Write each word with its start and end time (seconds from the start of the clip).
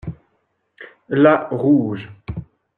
La 1.09 1.47
rouge. 1.51 2.09